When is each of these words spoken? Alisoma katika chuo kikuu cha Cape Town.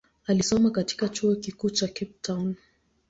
Alisoma 0.27 0.71
katika 0.71 1.09
chuo 1.09 1.35
kikuu 1.35 1.69
cha 1.69 1.87
Cape 1.87 2.15
Town. 2.21 2.55